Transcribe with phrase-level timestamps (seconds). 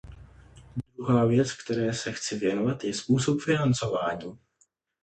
[0.95, 4.39] Druhá věc, které se chci věnovat, je způsob financování.